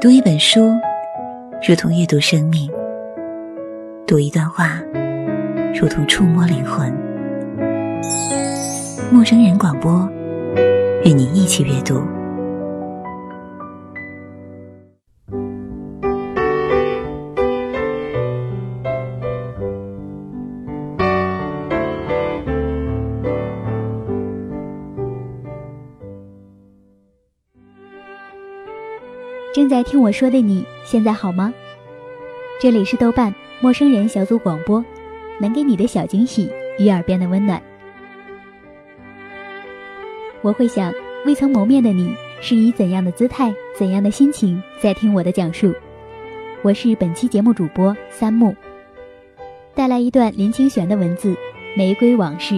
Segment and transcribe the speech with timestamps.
[0.00, 0.60] 读一本书，
[1.66, 2.70] 如同阅读生命；
[4.06, 4.80] 读一段话，
[5.74, 6.88] 如同触摸灵魂。
[9.10, 10.08] 陌生人广播，
[11.04, 12.00] 与你一起阅读。
[29.58, 31.52] 正在听我说的你，现在好吗？
[32.60, 34.84] 这里是豆瓣陌生人小组广播，
[35.40, 36.48] 能给你的小惊喜
[36.78, 37.60] 与耳边的温暖。
[40.42, 40.94] 我会想，
[41.26, 45.74] 未曾谋面的你是以怎样的姿态、怎样的心情在听我的讲述？
[46.62, 48.54] 我是本期节目主播三木，
[49.74, 51.30] 带来一段林清玄的文字
[51.76, 52.54] 《玫瑰往事》。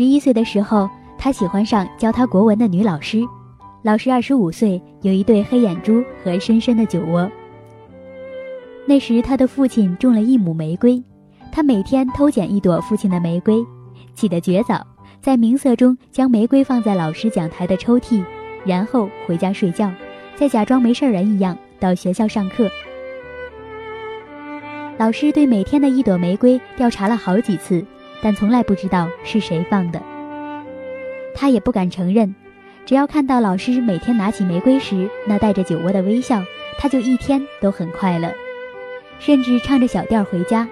[0.00, 3.20] 十一岁的时候，他喜欢上教他国文的女老师。
[3.82, 7.30] 老师二十五岁，有一对黑眼珠和深深的酒窝。
[8.86, 11.04] 那时他的父亲种了一亩玫瑰，
[11.52, 13.62] 他每天偷捡一朵父亲的玫瑰，
[14.14, 14.86] 起得绝早，
[15.20, 18.24] 在明色中将玫瑰放在老师讲台的抽屉，
[18.64, 19.92] 然后回家睡觉，
[20.34, 22.70] 再假装没事人一样到学校上课。
[24.96, 27.84] 老师对每天的一朵玫瑰调查了好几次。
[28.22, 30.02] 但从来不知道是谁放的，
[31.34, 32.34] 他也不敢承认。
[32.86, 36.42] 只要看到老师每天拿起玫瑰时那带着酒窝的微笑，
[36.78, 38.32] 他就一天都很快乐，
[39.18, 40.68] 甚至唱着小调回家。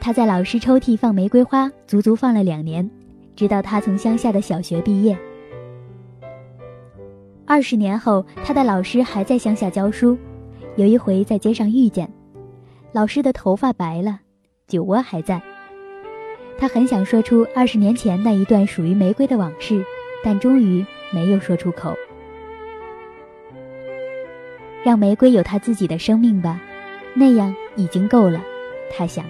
[0.00, 2.88] 他在老师抽屉放玫瑰花，足足放了两年，
[3.36, 5.18] 直到他从乡下的小学毕业。
[7.44, 10.16] 二十年后，他的老师还在乡下教书。
[10.76, 12.10] 有一回在街上遇见，
[12.92, 14.20] 老师的头发白了，
[14.68, 15.42] 酒窝还在。
[16.60, 19.82] 他很想说出二十年前那一段属于玫瑰的往事，
[20.22, 21.96] 但终于没有说出口。
[24.84, 26.60] 让玫瑰有它自己的生命吧，
[27.14, 28.42] 那样已经够了。
[28.92, 29.24] 他想。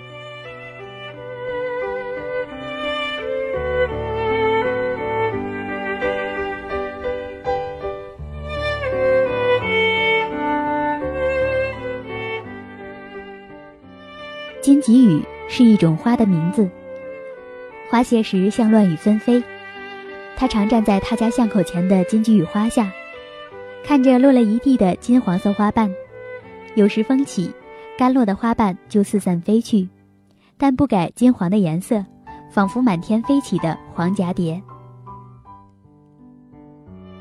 [14.61, 16.69] 金棘雨是一种花的名字。
[17.91, 19.43] 花谢时像乱雨纷飞，
[20.37, 22.89] 他常站在他家巷口前的金菊雨花下，
[23.83, 25.93] 看着落了一地的金黄色花瓣。
[26.77, 27.53] 有时风起，
[27.99, 29.89] 干落的花瓣就四散飞去，
[30.57, 32.05] 但不改金黄的颜色，
[32.49, 34.63] 仿佛满天飞起的黄蛱蝶。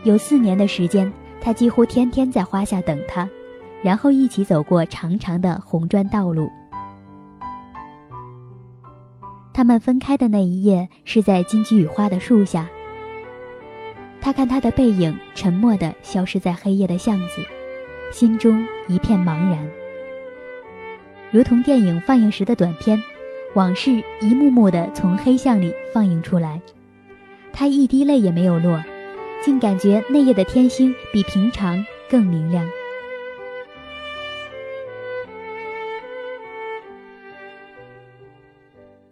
[0.04, 3.28] 有四年的时间，他几乎天天在花下等他，
[3.82, 6.48] 然后一起走过长长的红砖道路。
[9.60, 12.70] 他们分开的那一夜是在金鸡与花的树下。
[14.22, 17.44] 他看他的背影，沉默地消失在黑夜的巷子，
[18.10, 19.70] 心中一片茫然，
[21.30, 23.04] 如同电影放映时的短片，
[23.54, 26.62] 往事一幕幕地从黑巷里放映出来。
[27.52, 28.82] 他一滴泪也没有落，
[29.44, 32.66] 竟感觉那夜的天星比平常更明亮。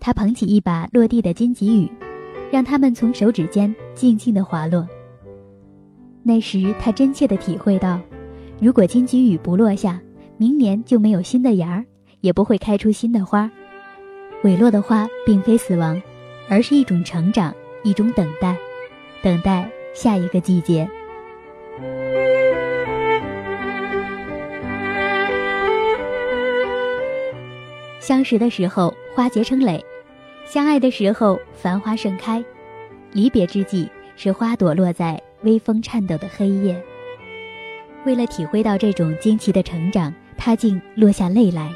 [0.08, 1.92] 他捧起一把落地的金棘雨，
[2.50, 4.88] 让它们从手指间静静地滑落。
[6.24, 8.00] 那时他真切地体会到，
[8.58, 10.00] 如果金棘雨不落下，
[10.38, 11.86] 明年就没有新的芽儿，
[12.22, 13.52] 也不会开出新的花。
[14.46, 16.02] 萎落的花并非死亡，
[16.48, 17.54] 而是一种成长，
[17.84, 18.56] 一种等待，
[19.22, 20.90] 等待下一个季节。
[28.00, 29.84] 相识的时候，花结成蕾。
[30.50, 32.42] 相爱的时候，繁花盛开；
[33.12, 36.82] 离别之际，是花朵落在微风颤抖的黑夜。
[38.06, 41.70] 为了体会到这种惊奇的成长，他竟落下泪来。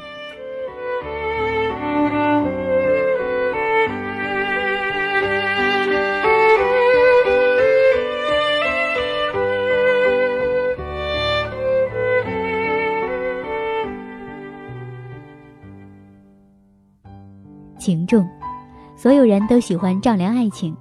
[19.02, 20.76] 所有人都喜欢丈量爱情，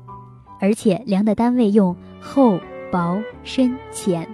[0.60, 2.60] 而且量的单位用厚、
[2.92, 4.30] 薄、深、浅，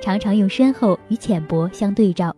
[0.00, 2.32] 常常用深厚与浅薄相对照。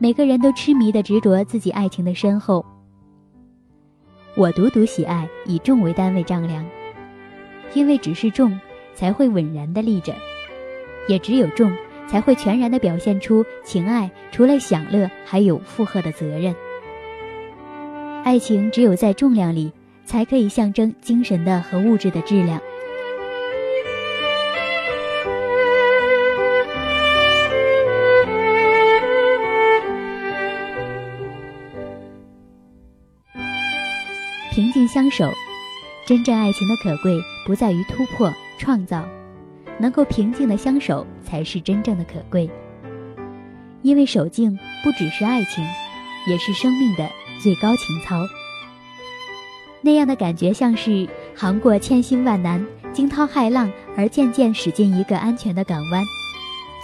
[0.00, 2.66] 每个人都痴迷的执着自己爱情的深厚。
[4.34, 6.66] 我独独喜爱以重为单位丈量，
[7.74, 8.58] 因为只是重，
[8.96, 10.12] 才会稳然的立着；
[11.08, 11.72] 也只有重，
[12.08, 16.52] 才会全然的表现出情爱除了享乐，还有负荷的责任。
[18.28, 19.72] 爱情只有在重量里，
[20.04, 22.60] 才可以象征精神的和物质的质量。
[34.50, 35.32] 平静相守，
[36.06, 39.08] 真正爱情的可贵不在于突破创造，
[39.78, 42.50] 能够平静的相守才是真正的可贵。
[43.80, 44.54] 因为守静
[44.84, 45.64] 不只是爱情，
[46.28, 47.08] 也是生命的
[47.42, 48.26] 最高情操。
[49.80, 56.02] 那样的感觉像是航过千辛万难、惊涛骇浪，而渐渐驶进一个安全的港湾。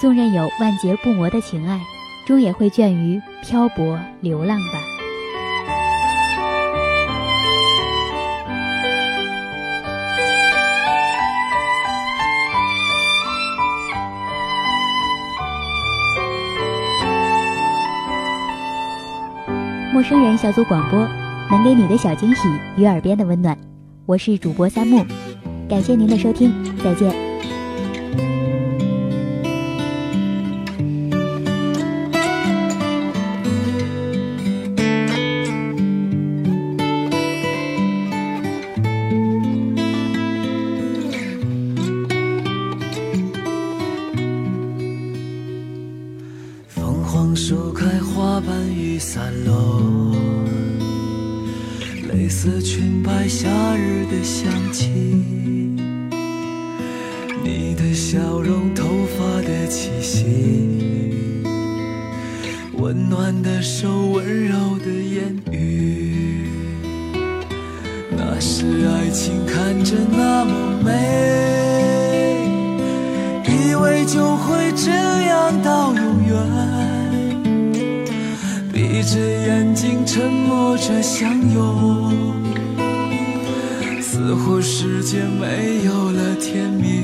[0.00, 1.80] 纵然有万劫不磨的情爱，
[2.26, 4.93] 终也会倦于漂泊流浪吧。
[19.94, 21.08] 陌生人小组广播，
[21.48, 23.56] 能给你的小惊喜与耳边的温暖。
[24.06, 25.06] 我是主播三木，
[25.68, 26.52] 感谢您的收听，
[26.82, 27.33] 再见。
[49.04, 50.16] 散落，
[52.10, 54.88] 蕾丝裙摆夏日的香气，
[57.44, 60.24] 你的笑容头发的气息，
[62.78, 66.48] 温暖的手温柔的言语，
[68.10, 72.40] 那是爱情看着那么美，
[73.46, 74.33] 以为就
[79.04, 82.42] 闭着眼睛，沉默着相拥，
[84.00, 87.02] 似乎世界没有了甜蜜。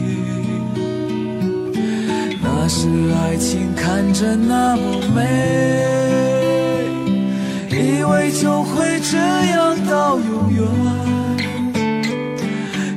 [2.43, 5.85] 那是爱情看着那么美，
[7.69, 10.67] 以为就会这样到永远。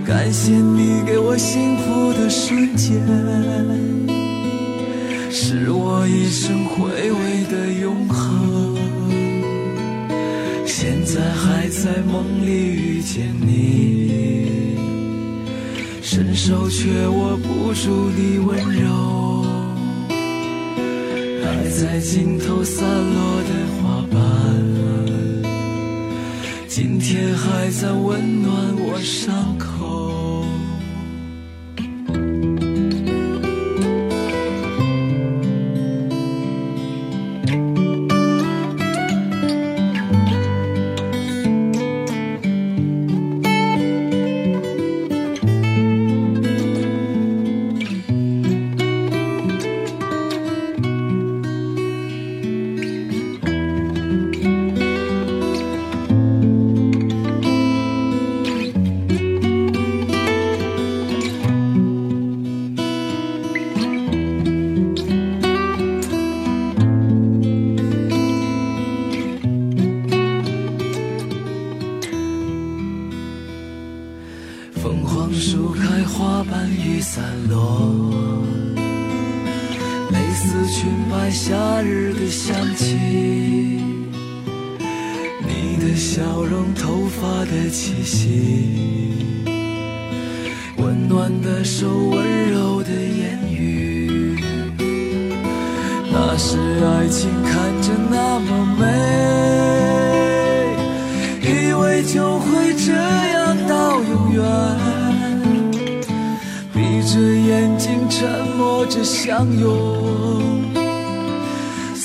[0.05, 3.03] 感谢你给我幸福的瞬间，
[5.29, 8.23] 是我一生回味的永恒。
[11.13, 14.75] 在还在梦里遇见你，
[16.01, 19.45] 伸手却握不住你温柔，
[20.09, 24.17] 爱在尽头散落的花瓣，
[26.67, 29.72] 今天还在温暖我伤口。
[85.95, 89.45] 笑容，头发的气息，
[90.77, 94.37] 温暖的手，温柔的言语，
[96.11, 98.85] 那是爱情，看着那么美，
[101.41, 104.43] 以为就会这样到永远，
[106.73, 110.82] 闭着眼睛，沉默着相拥。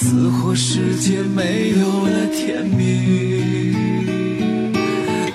[0.09, 3.75] 似乎世界没有了甜蜜，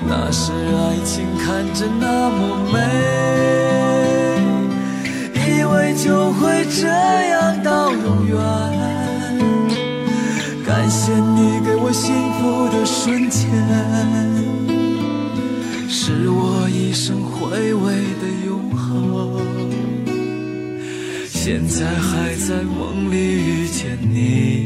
[0.07, 2.79] 那是爱情看着那么美，
[5.35, 8.35] 以为就会这样到永远。
[10.65, 13.43] 感谢你给我幸福的瞬间，
[15.87, 19.39] 是我一生回味的永恒。
[21.27, 24.62] 现在还在梦里遇见你，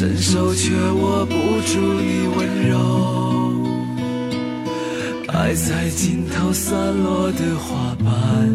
[0.00, 2.74] 伸手却握不住你温柔，
[5.28, 8.48] 爱在尽头散落的花瓣，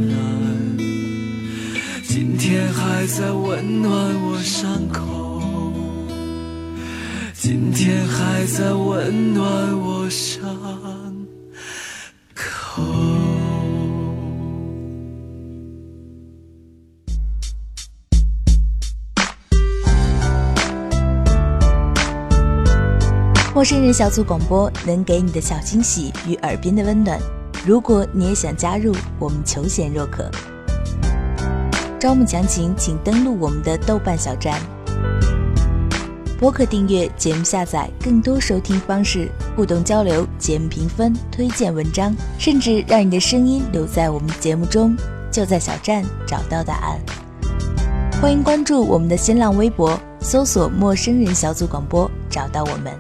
[2.07, 5.71] 今天还在温暖我伤口，
[7.35, 9.45] 今天还在温暖
[9.79, 10.44] 我伤。
[23.55, 27.17] 陌生人小组广播能给你的小惊喜与耳边的温暖。
[27.65, 30.29] 如果你也想加入，我们求贤若渴。
[31.97, 34.59] 招募详情请登录我们的豆瓣小站。
[36.37, 44.97] 播客订阅、节目下载、更多收听方式、互动交流、节目评分、推荐文章，甚至让你的声音留在我们节目中，
[45.31, 46.99] 就在小站找到答案。
[48.21, 52.93] 欢迎关注我们的新浪微博，搜索“陌生人小组广播”，找到我们。